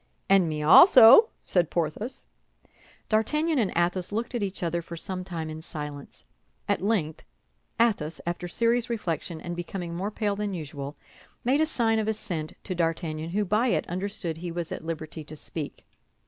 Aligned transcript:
"And 0.27 0.49
me 0.49 0.63
also," 0.63 1.29
said 1.45 1.69
Porthos. 1.69 2.25
D'Artagnan 3.07 3.59
and 3.59 3.71
Athos 3.75 4.11
looked 4.11 4.33
at 4.33 4.41
each 4.41 4.63
other 4.63 4.81
for 4.81 4.97
some 4.97 5.23
time 5.23 5.47
in 5.47 5.61
silence. 5.61 6.23
At 6.67 6.81
length 6.81 7.21
Athos, 7.79 8.19
after 8.25 8.47
serious 8.47 8.89
reflection 8.89 9.39
and 9.39 9.55
becoming 9.55 9.93
more 9.93 10.09
pale 10.09 10.35
than 10.35 10.55
usual, 10.55 10.95
made 11.43 11.61
a 11.61 11.67
sign 11.67 11.99
of 11.99 12.07
assent 12.07 12.53
to 12.63 12.73
D'Artagnan, 12.73 13.29
who 13.29 13.45
by 13.45 13.67
it 13.67 13.87
understood 13.87 14.37
he 14.37 14.51
was 14.51 14.71
at 14.71 14.83
liberty 14.83 15.23
to 15.23 15.35
speak. 15.35 15.85